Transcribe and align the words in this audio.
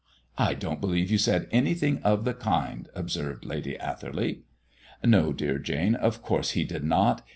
'""I 0.39 0.55
don't 0.55 0.81
believe 0.81 1.11
you 1.11 1.19
said 1.19 1.47
anything 1.51 2.01
of 2.01 2.23
the 2.23 2.33
kind," 2.33 2.89
observed 2.95 3.45
Lady 3.45 3.77
Atherley. 3.77 4.41
"No, 5.03 5.31
dear 5.31 5.59
Jane; 5.59 5.93
of 5.93 6.23
course 6.23 6.53
he 6.57 6.63
did 6.63 6.83
not. 6.83 7.21